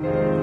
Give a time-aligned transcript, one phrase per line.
[0.00, 0.37] 十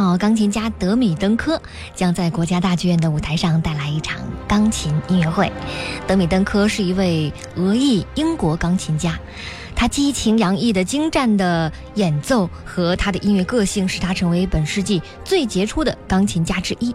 [0.00, 1.60] 号，钢琴家德米登科
[1.92, 5.50] 将在国家大剧院的舞台上带来一场钢琴音乐会。
[6.06, 9.18] 德米登科是一位俄裔英国钢琴家，
[9.74, 16.94] 他激情洋溢的精湛的演奏和他的音乐个性，使他成为本世纪最杰出的钢琴家之一。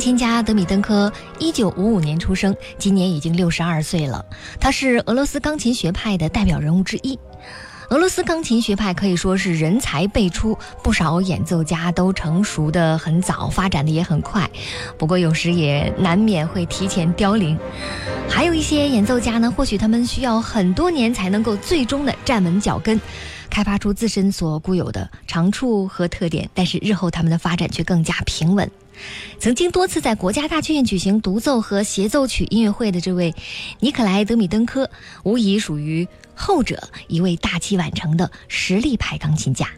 [0.00, 4.24] 琴家德米登科，一九五五年出生，今年已经六十二岁了。
[4.58, 7.18] 他是俄罗斯钢琴学派的代表人物之一。
[7.90, 14.48] 俄罗斯钢琴学派可以说是人才辈出，不少演奏家都成熟的很早，发展的也很快。
[14.96, 17.58] 不过有时也难免会提前凋零。
[18.28, 22.98] 还有一些演奏家呢，或许他们需要很多年才能够最终的站稳脚跟，
[23.50, 28.70] 开发出自身所固有的长处和特点，但是日后他们的发展却更加平稳。
[29.38, 33.34] 曾经多次在国家大剧院举行独奏和协奏曲音乐会的这位
[33.80, 34.90] 尼克莱·德米登科，
[35.24, 39.68] 无疑属于后者一位大器晚成的实力派钢琴家。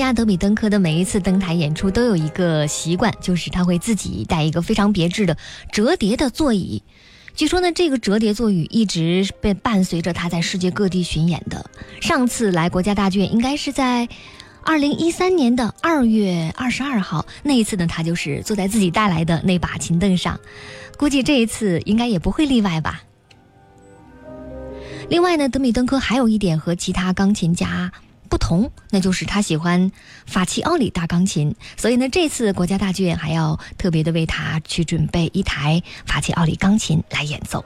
[0.00, 5.36] 家德米登科的每一次登台演出都有一个习惯，就是他会自己带一个非常别致的
[5.70, 6.82] 折叠的座椅。
[7.34, 11.68] 据说呢，这个折叠座椅一直被伴随着他在世界各地巡演的。
[12.00, 14.08] 上次来国家大剧院应该是在
[14.64, 20.40] 二零一三年的二月二十二号，那一次呢，他就是坐在自己带来的那把琴凳上。
[20.96, 23.02] 估计这一次应该也不会例外吧。
[25.10, 27.92] 另外呢，德米登科还有一点和其他钢琴家。
[28.30, 29.90] 不同，那就是他喜欢
[30.24, 37.62] 法奇奥里大钢琴，所以呢，这次国家大剧院还要特别的为他去准备一台法奇奥里钢琴来演奏。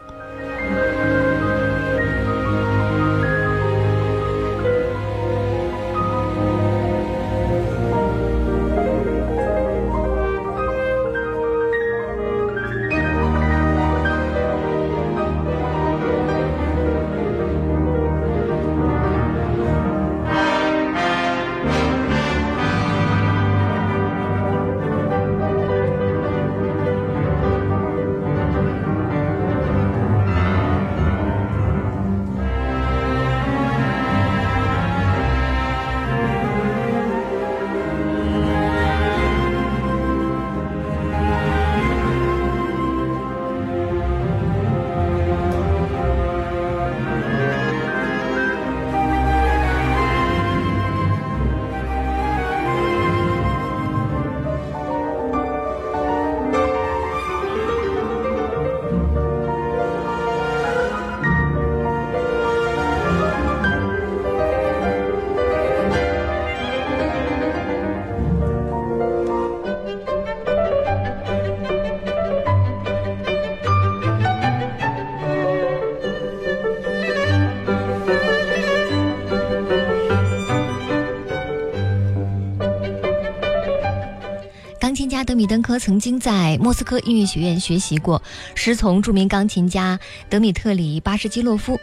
[85.44, 88.23] 米登科曾经在莫斯科音乐学院学习过，
[88.55, 90.00] 师从著名钢琴家
[90.31, 91.79] 德米特里·巴什基洛夫。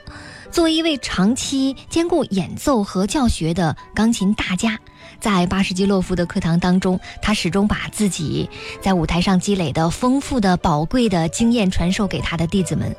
[0.49, 4.79] 作为一位长期兼顾演奏和教学的钢琴大家，
[5.19, 8.49] 在巴什基洛夫的课堂当中，他始终把自己
[8.81, 12.95] 在舞台上积累的丰富的、宝贵的经验传授给他的弟子们。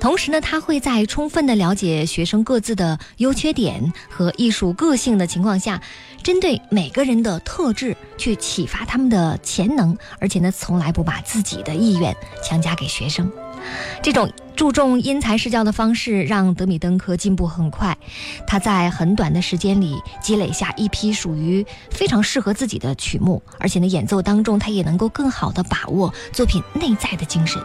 [0.00, 5.80] 同时呢，他会在充分的了解学生各自的优缺点和艺术个性的情况下，
[6.22, 13.30] 针对每个人的特质去启发他们的潜能，而且呢，从来不把自己的意愿强加给学生。
[14.00, 17.96] 这种注重因材施教的方式，让德米登科进步很快。
[18.46, 27.60] 他在很短的时间里积累下一批属于非常适合自己的曲目，而且呢，演奏当中他也能够更好的把握作品内在的精神。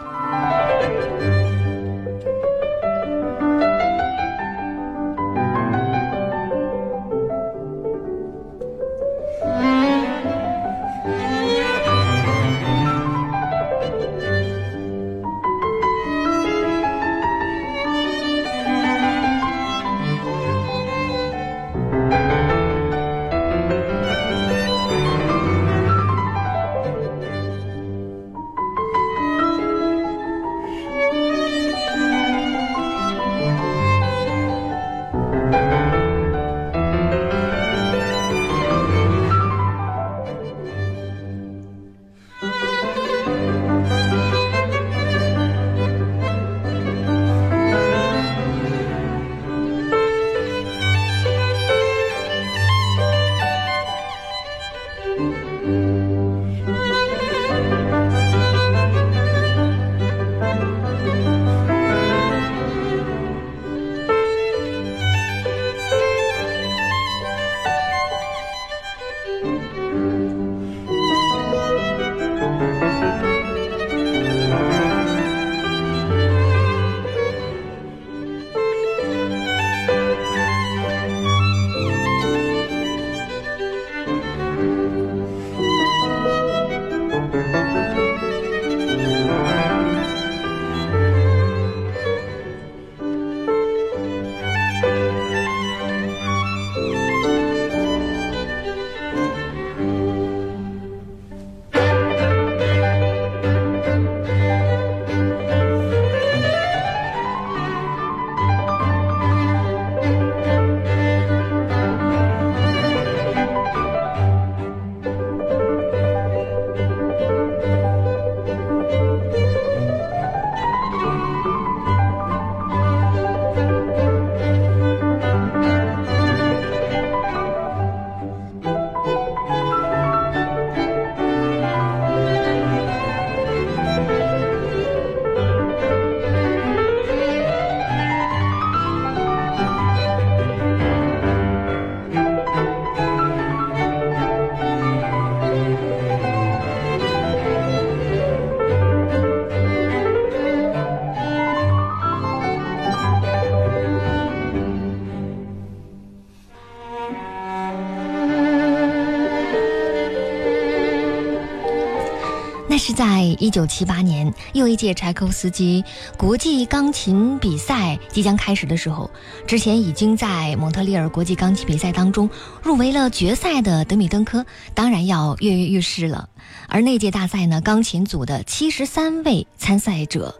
[163.44, 165.84] 一九七八年，又一届柴可夫斯基
[166.16, 169.10] 国际钢琴比赛即将开始的时候，
[169.46, 172.30] 之前已经在蒙特利尔国际钢琴比赛当中
[172.62, 176.26] 入围了决赛的德米登科，当然要跃跃欲试了。
[176.68, 180.34] 而那届大赛呢，钢琴组的七十三位参赛者，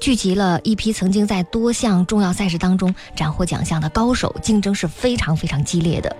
[0.00, 6.16] 聚集了一批曾经在多项重要赛事当中斩获奖项的高手，竞争是非常非常激烈的。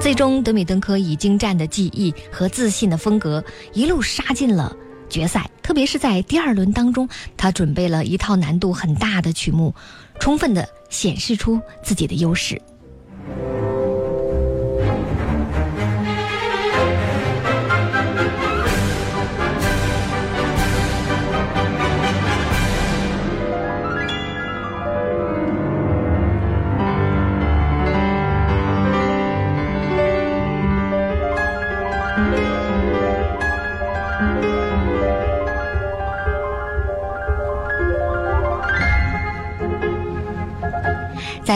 [0.00, 4.74] 最终，德米登科以精湛的技艺和自信的风格，一路杀进了
[5.10, 5.50] 决赛。
[5.62, 9.74] 特别是在第二轮当中，他准备了一套难度很大的曲目，
[10.18, 12.60] 充分的显示出自己的优势。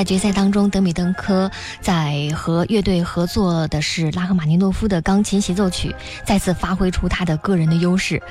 [0.04, 5.94] 决赛当中，德米登科在和乐队合作的是拉赫玛尼诺夫的钢琴协奏曲，
[6.24, 8.22] 再次发挥出他的个人的优势。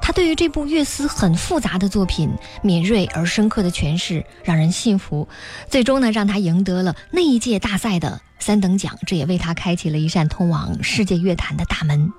[0.00, 2.30] 他对于这部乐思很复杂的作品，
[2.62, 5.26] 敏锐而深刻的诠释，让人信服。
[5.68, 12.12] 最终呢，让他赢得了那一届大赛的三等奖，这也为他开启了一扇通往世界乐坛的大门。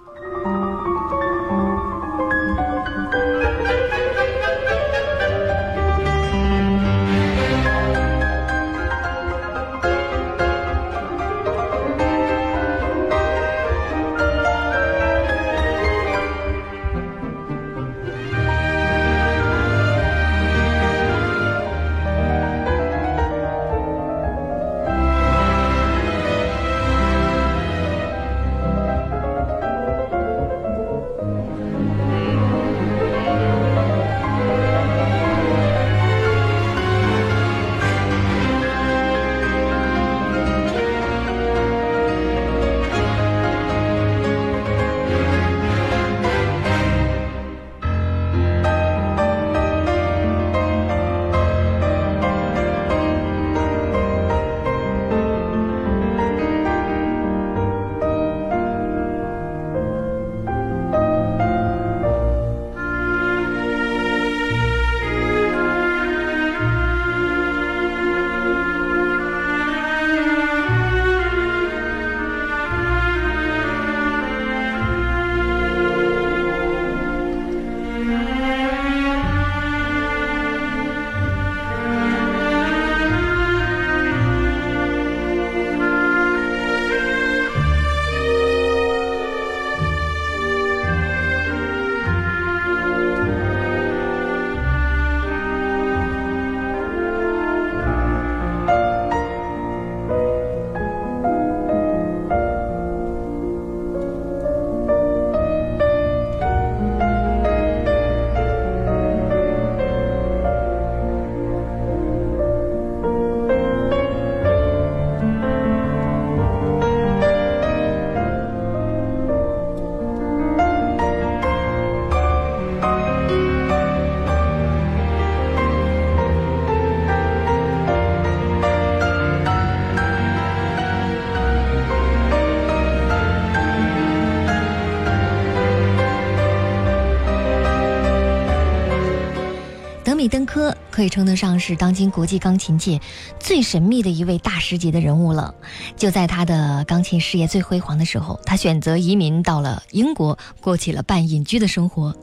[140.28, 143.00] 登科可以称得上是当今国际钢琴界
[143.40, 145.54] 最神秘的一位大师级的人物了。
[145.96, 152.16] 就在他的钢琴事业最辉煌的时候，他选择移民到了英国，过起了半隐居的生活。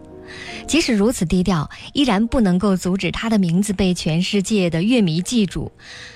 [0.66, 5.70] 即使如此低调，依然不能够阻止他的名字被全世界的乐迷记住。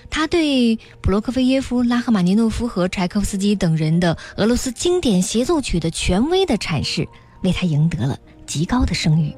[0.09, 7.07] 他对普罗科菲耶夫、拉赫玛尼诺夫和柴可夫斯基等人的俄罗斯经典协奏曲的权威的阐释，
[7.42, 9.37] 为他赢得了极高的声誉。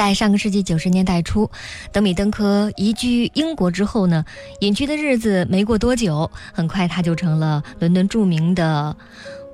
[0.00, 1.50] 在上个世纪九十年代初，
[1.92, 4.24] 德米登科移居英国之后呢，
[4.60, 8.96] 隐居的日子没过多久，很快他就成了伦敦著名的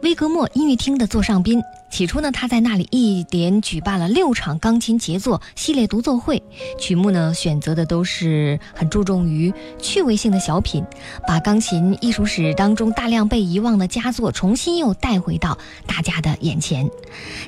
[0.02, 1.60] 威格莫音乐厅的座上宾。
[1.88, 6.42] 起初呢，他在那里一连举办了六场钢琴杰作系列独奏会，
[6.78, 10.84] 曲目呢选择的都是很注重于趣味性的小品，
[11.26, 16.90] 把钢琴艺术史当中大量被遗忘的佳作重新又带回到大家的眼前。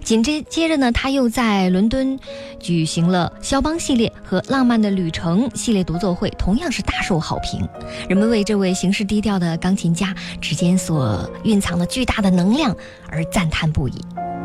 [0.02, 2.18] 紧接接着呢，他又在伦敦
[2.58, 7.68] 举行了肖邦系列和浪漫的旅程系列独奏会，同样是大受好评。
[8.08, 12.74] 人们为这位行事低调的钢琴家指尖所蕴藏的巨大的能量
[13.10, 13.94] 而赞叹不已。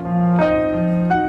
[0.04, 1.23] Thank you.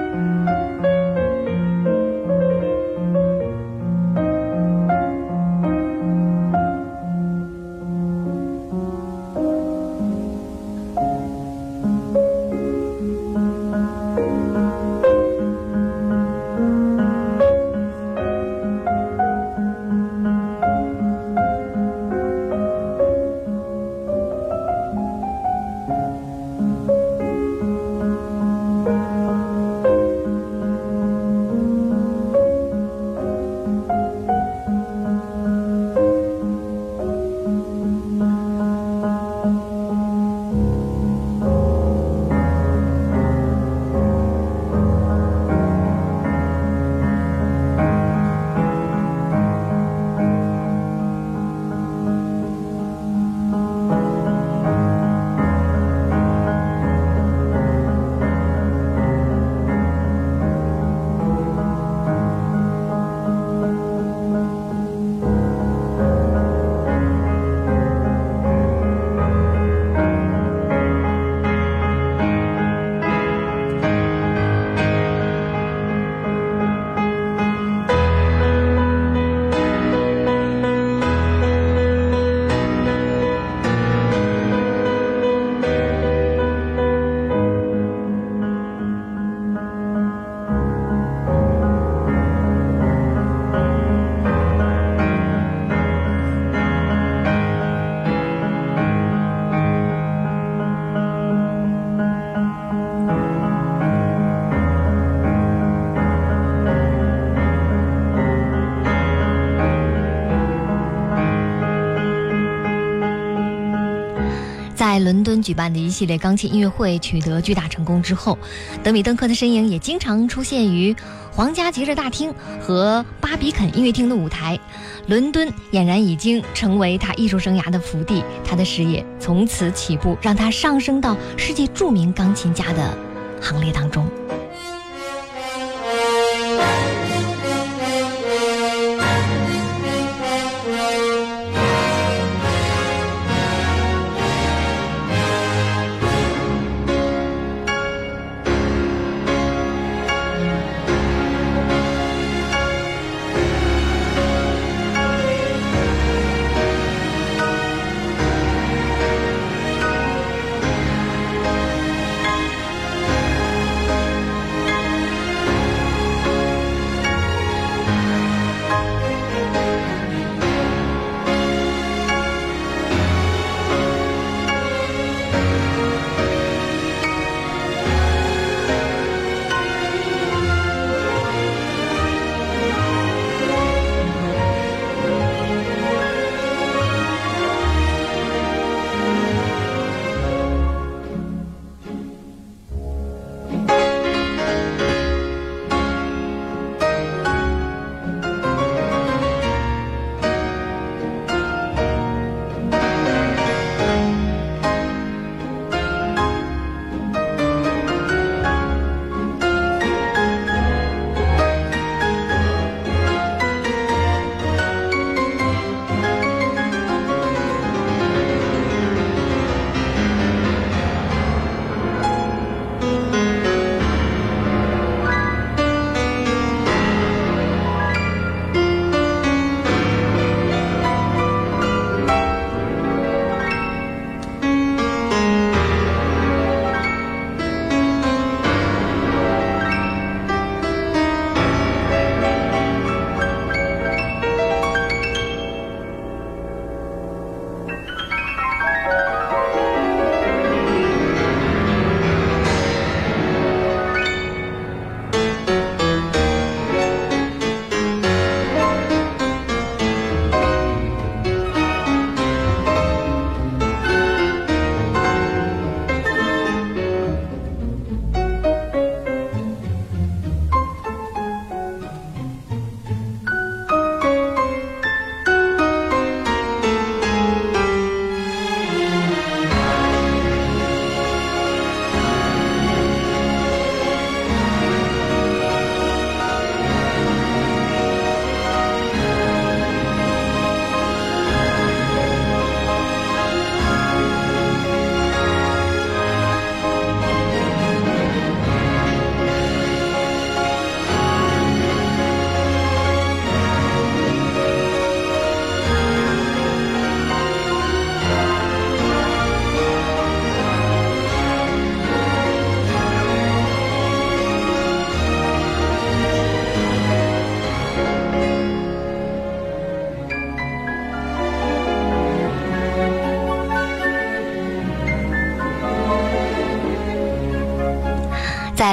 [114.75, 118.37] 在伦敦举办的一系列钢琴音乐会取得巨大成功之后，
[118.83, 120.95] 德米登科的身影也经常出现于
[121.31, 124.59] 皇家节日大厅和巴比肯音乐厅的舞台。
[125.07, 132.97] 伦敦俨然已经成为他艺术生涯的福地，他的事业从此起步，让他上升到世界著名钢琴家的
[133.41, 134.07] 行列当中。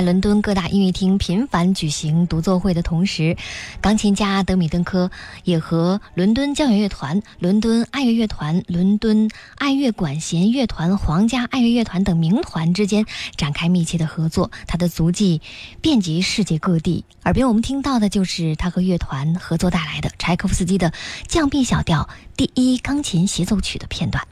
[0.02, 3.38] 伦敦各大音乐厅频繁举行独奏会的同时，
[3.80, 5.12] 钢琴家德米登科
[5.44, 14.52] 也和伦敦交响乐团、伦敦爱乐乐团、伦敦爱乐管弦乐团、皇家爱乐乐团等名团之间展开密切的合作。
[14.68, 15.42] 他的足迹
[15.82, 17.06] 遍及世界各地。
[17.24, 20.92] 耳边我们听到的就是他和乐团合作带来的柴可夫斯基的
[21.28, 24.28] 降 B 小调第一钢琴协奏曲的片段。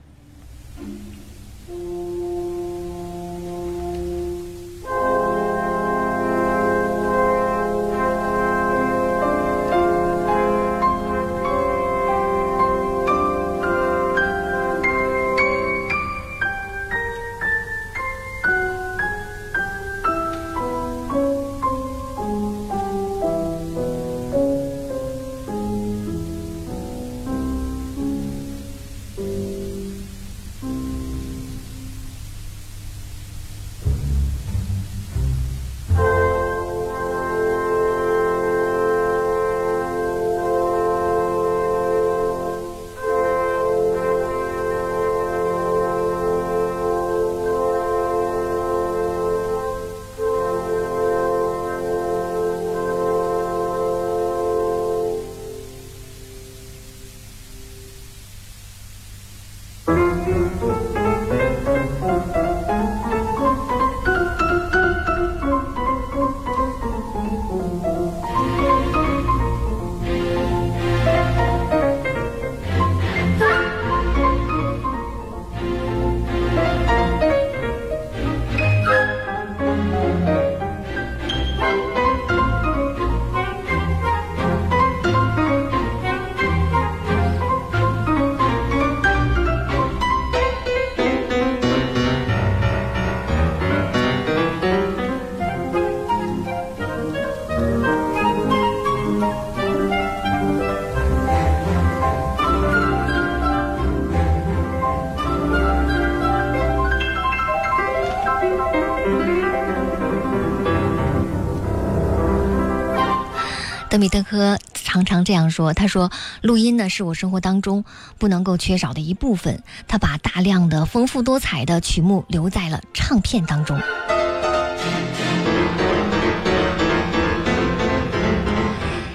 [115.30, 116.10] 这样说：“他说，
[116.42, 117.86] 录音呢是我生活当中
[118.18, 119.62] 不能够缺少的一部分。
[119.88, 123.80] 他把大量的丰富多彩的曲目留在了唱片当中。”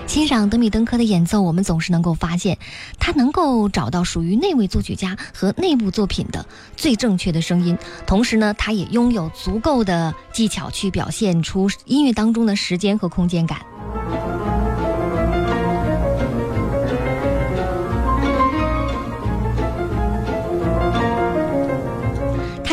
[0.06, 2.56] 欣赏德米登科的演奏，我们总是能够发现，
[3.00, 6.46] 他能够找到属于那位作曲家和那部作品的
[6.76, 7.76] 最正确的声音。
[8.06, 13.58] 同时呢，他也拥有足够的技巧去表现出音乐当中的时间和空间感。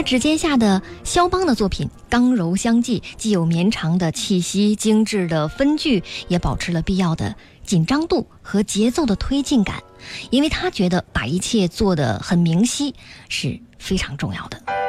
[0.04, 9.82] 指尖下的肖邦的作品刚柔相济，既有绵长的气息，精致的分句，也保持了必要的紧张度和节奏的推进感，
[10.30, 12.94] 因为他觉得把一切做得很明晰
[13.30, 14.81] 是非常重要的。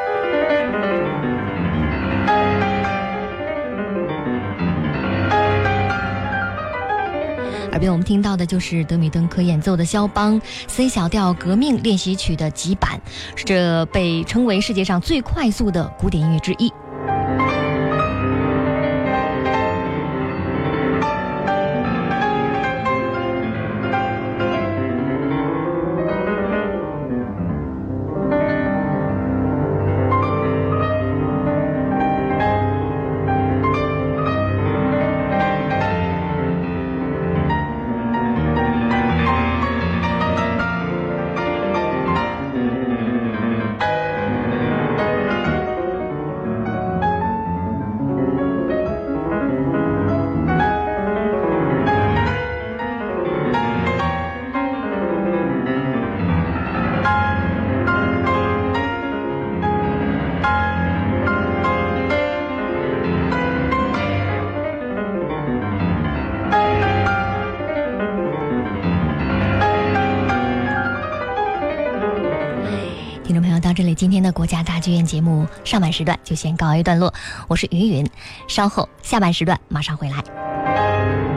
[7.73, 13.01] 耳边我们听到的就是德米登科演奏的肖邦 C 小调革命练习曲的极版，
[13.35, 16.71] 这被称为世界上最快速的古典音乐之一。
[75.23, 77.15] 目上半时段就先告一段落，
[77.49, 78.11] 我是云云，
[78.49, 81.32] 稍后下半时段马上回来。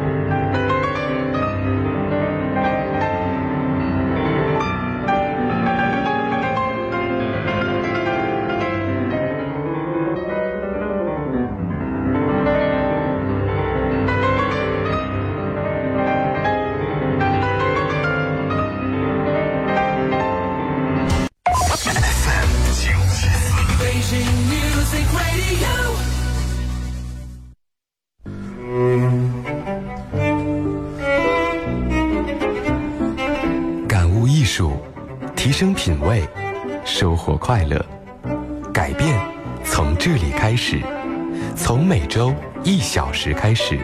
[42.15, 43.77] 周一小时开始。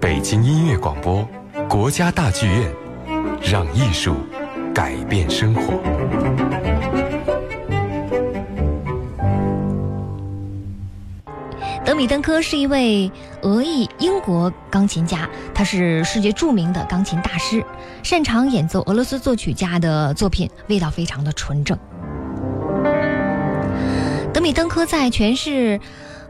[0.00, 1.28] 北京音乐广播，
[1.68, 2.72] 国家大剧院，
[3.42, 4.14] 让艺术
[4.72, 5.72] 改变生活。
[11.84, 13.10] 德米登科是一位
[13.42, 17.60] 俄裔英国钢琴家，他是世界著名的钢琴大师，
[18.04, 21.76] 擅长演奏俄罗斯作曲家的作品，味道非常的纯正。
[24.32, 25.80] 德米登科在诠释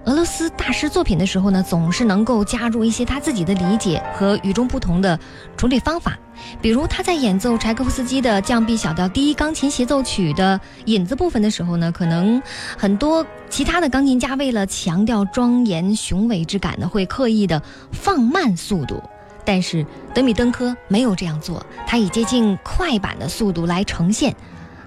[0.07, 5.19] 俄罗斯大师作品的时候呢，总是能够加入一些他自己的理解和与众不同的
[5.57, 6.17] 处理方法。
[6.63, 12.41] 比如他在演奏柴可夫斯基的降 B 小调第一钢琴协奏曲的引子部分的时候呢，可能
[12.79, 19.03] 很多其他的钢琴家为了强调庄严雄伟之感呢，会刻意的放慢速度。
[19.45, 24.33] 但是德米登科没有这样做，他以接近快板的速度来呈现，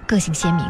[0.06, 0.64] 个性鲜明。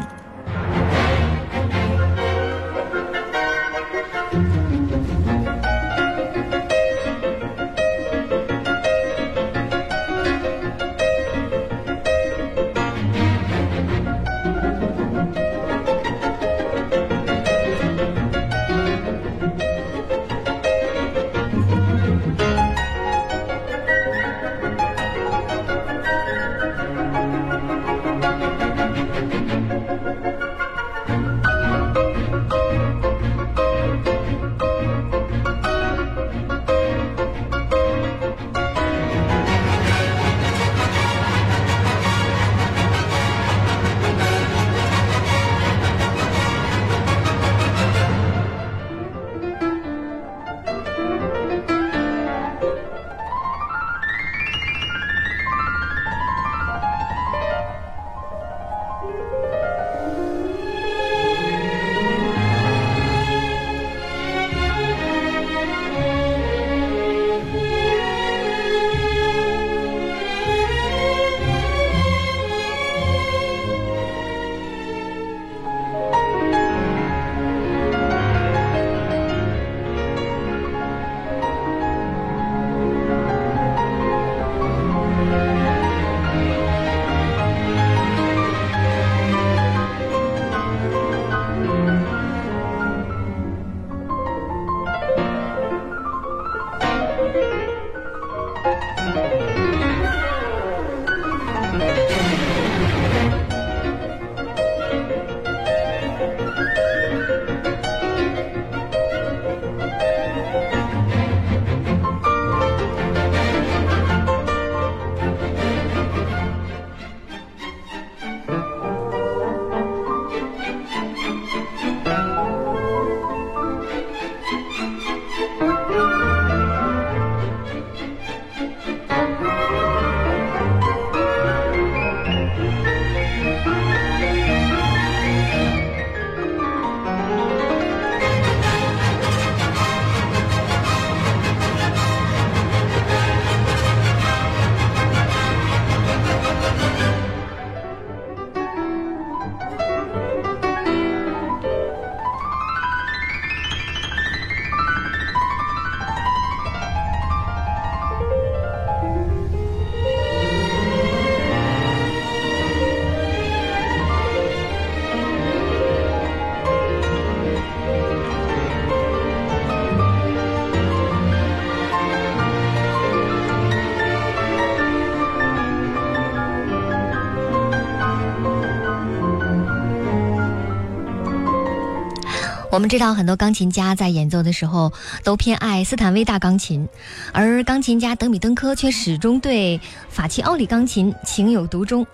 [182.71, 184.93] 我们知道，很多钢琴家在演奏的时候
[185.25, 186.87] 都偏爱斯坦威大钢琴，
[187.33, 192.07] 而钢琴家德米登科却始终对法奇奥里钢琴情有独钟。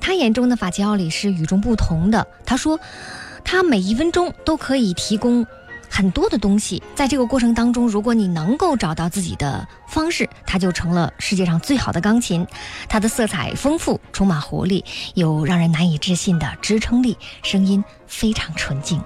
[0.00, 2.26] 他眼中的法奇奥里是与众不同的。
[2.46, 2.80] 他说，
[3.44, 5.46] 他每一分钟都可以提供
[5.90, 12.46] 很多的东西，在这个过程当中，如果你能够找到自己的方式，它就成了世界上最好的钢琴。
[12.88, 19.02] 它的色彩丰富，充满活力，有让人难以置信的支撑力，声音非常纯净。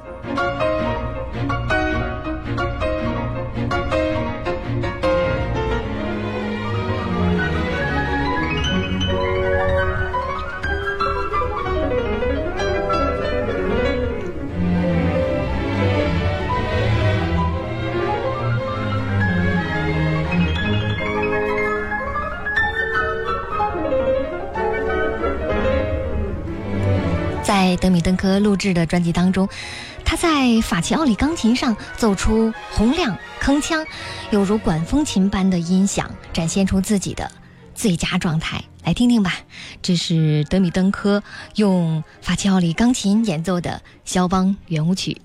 [27.85, 29.47] 德米登科录制的专辑当中，
[30.07, 33.85] 他在法奇奥里钢琴上奏出洪亮铿锵，
[34.31, 37.31] 犹如管风琴般的音响，展现出自己的
[37.75, 38.65] 最佳状态。
[38.85, 39.35] 来听听吧，
[39.83, 41.23] 这是德米登科
[41.57, 45.21] 用法奇奥里钢琴演奏的肖邦圆舞曲。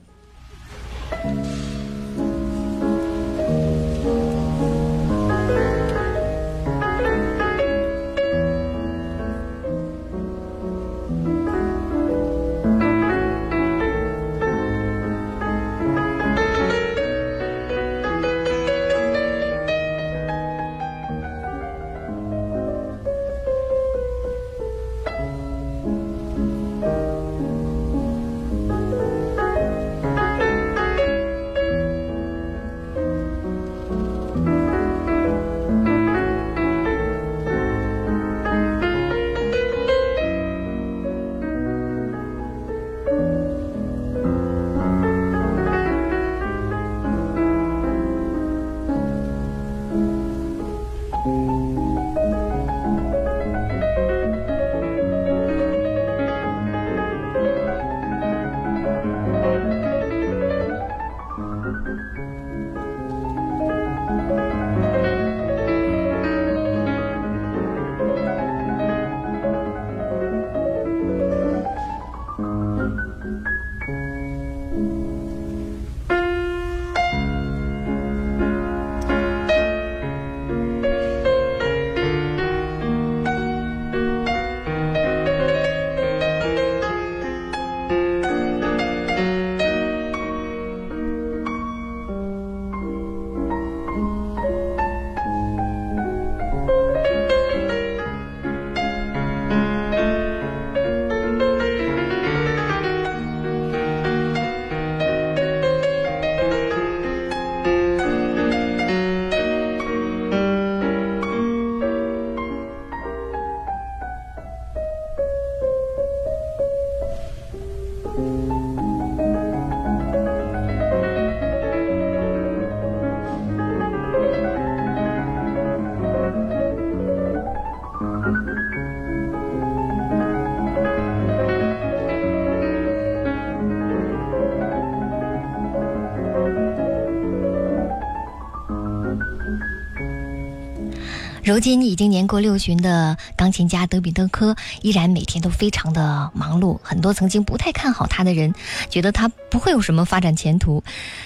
[141.49, 146.79] 如今已经年过六旬的钢琴家德比登科，依然每天都非常的忙碌。
[146.83, 148.53] 很多曾经不太看好他的人，
[148.87, 150.83] 觉得他不会有什么发展前途。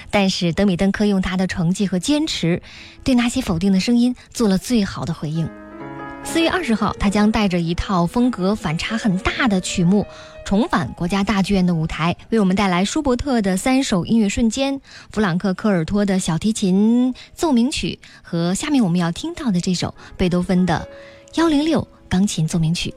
[0.10, 2.62] 但是德米登科用他的成绩和坚持，
[3.04, 5.50] 对那些否定的声音做了最好的回应。
[6.24, 10.06] 四月二十号，他将带着一套风格反差很大的曲目，
[10.43, 14.82] 重返国家大剧院的舞台，为我们带来舒伯特的三首音乐瞬间、
[15.12, 20.88] 弗朗克科尔托的小提琴奏鸣曲和下面我们要听到的这首贝多芬的
[21.36, 22.93] 幺零六钢琴奏鸣曲。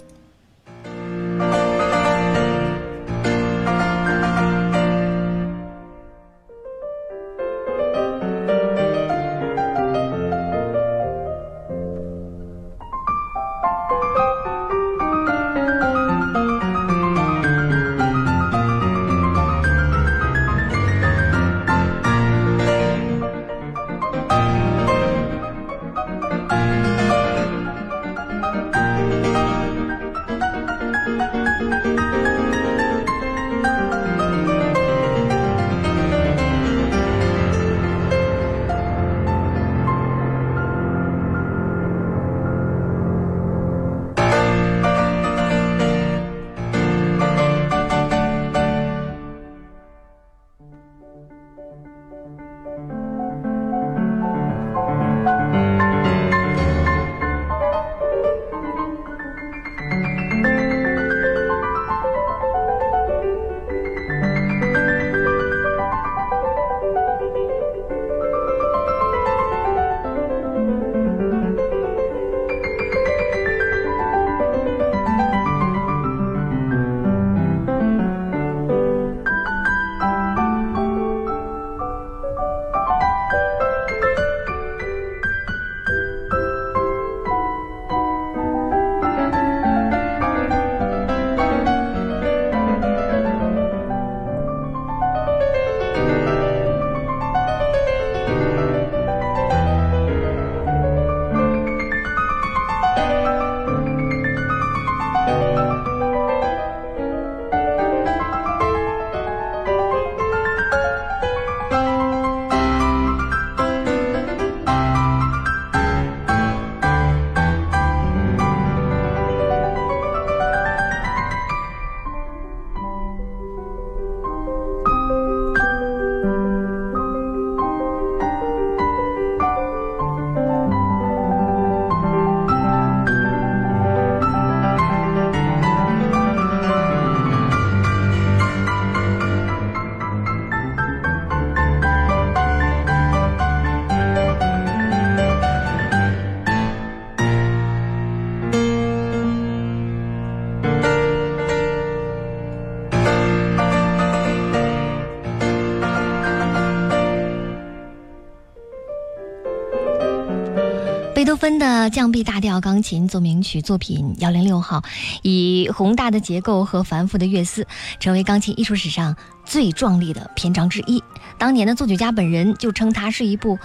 [161.58, 164.82] 的降 B 大调钢琴奏鸣曲作品幺零六号，
[165.22, 167.66] 以宏大的结构和繁复的乐思，
[168.00, 171.02] 成为钢琴艺术史上最壮丽的篇章之一。
[171.38, 173.58] 当年的作曲家本人就称它是一部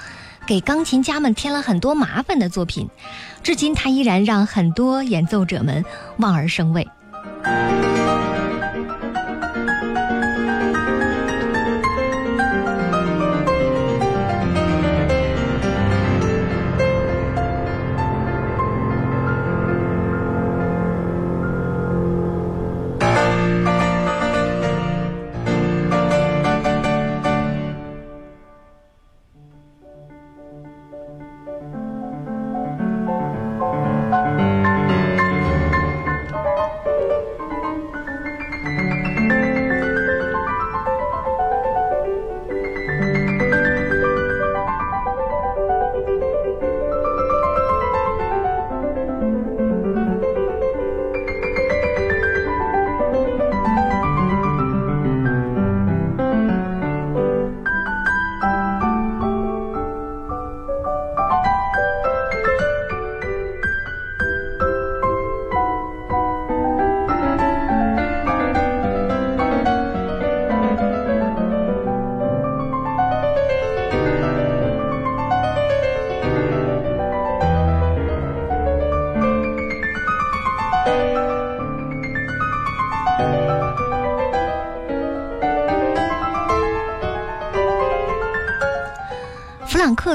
[0.46, 2.88] 给钢琴家们添了很多麻烦的作品，
[3.44, 5.84] 至今它依然让很多演奏者们
[6.18, 6.88] 望而生畏。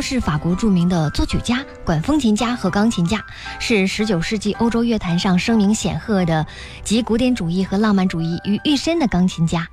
[0.09, 3.27] 是法国著名的作曲家、管风琴家和钢琴家，
[3.59, 6.47] 是19世纪欧洲乐坛上声名显赫的
[6.85, 9.67] 集古典主义和浪漫主义于一身的钢琴家。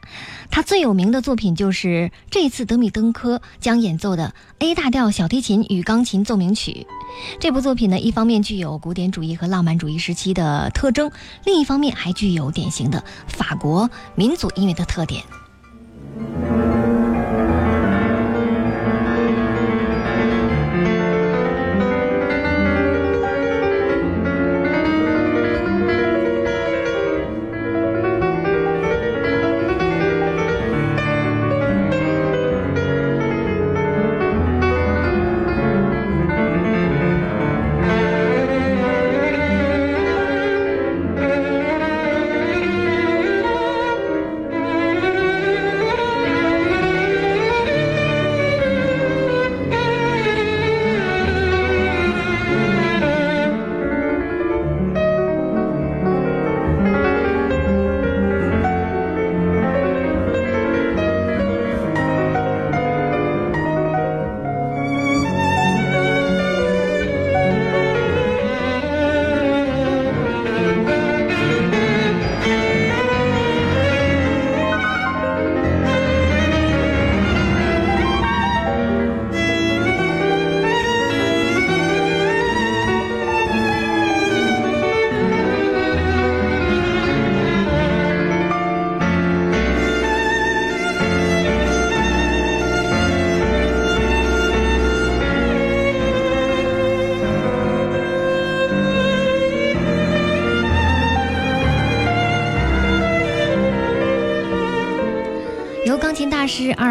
[0.49, 6.87] 他最有名的作品就是这次德米登科将演奏的 A 大调小提琴与钢琴奏鸣曲。
[7.39, 11.11] 这部作品呢，一方面具有古典主义和浪漫主义时期的特征，
[11.45, 15.21] 另一方面还具有典型的法国民族音乐的特点。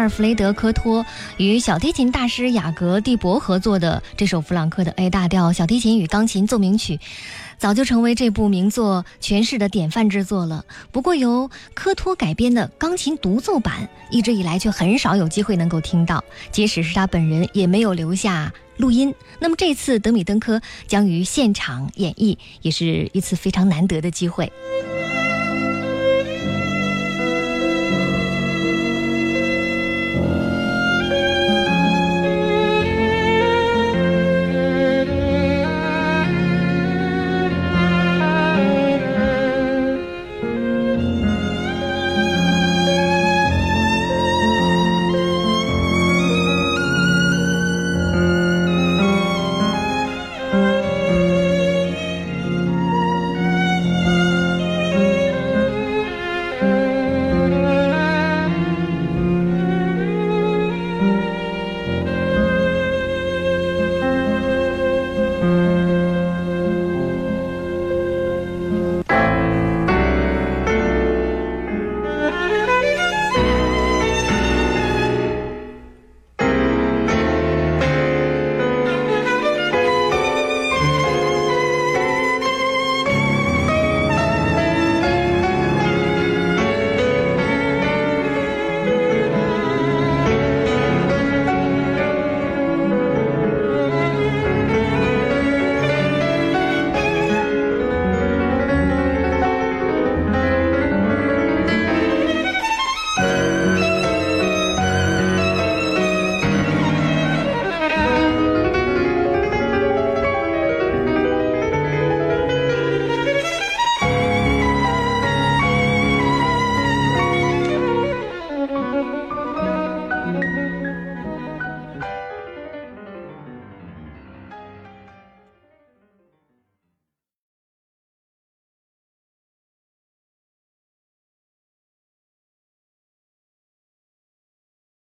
[0.03, 1.05] 尔弗雷德·科托
[1.37, 6.99] 与小提琴大师雅格·蒂博合作的这首弗朗克的 A 大调小提琴与钢琴奏鸣曲，
[7.57, 10.65] 早就成为这部名作诠释的典范之作了。
[10.91, 19.15] 不过，由科托改编的钢琴独奏版，一直以来却很少有机会能够听到，即使是他本人也没有留下录音。
[19.39, 24.51] 那么，这次德米登科将于现场演绎，也是一次非常难得的机会。